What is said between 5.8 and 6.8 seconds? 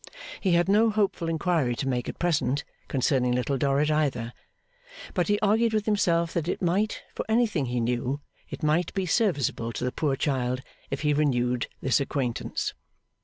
himself that it